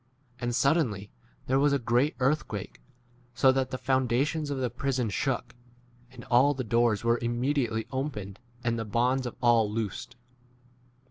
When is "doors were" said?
6.63-7.19